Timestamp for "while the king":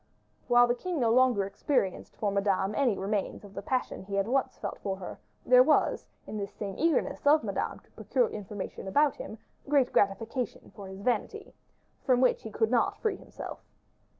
0.47-0.99